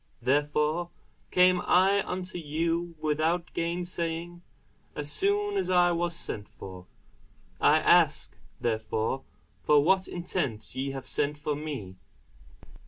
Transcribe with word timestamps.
Therefore 0.19 0.89
came 1.29 1.61
I 1.61 2.01
unto 2.09 2.39
you 2.39 2.95
without 2.99 3.53
gainsaying, 3.53 4.41
as 4.95 5.11
soon 5.11 5.57
as 5.57 5.69
I 5.69 5.91
was 5.91 6.15
sent 6.15 6.49
for: 6.49 6.87
I 7.59 7.77
ask 7.77 8.35
therefore 8.59 9.23
for 9.61 9.83
what 9.83 10.07
intent 10.07 10.73
ye 10.73 10.89
have 10.89 11.05
sent 11.05 11.37
for 11.37 11.55
me? 11.55 11.97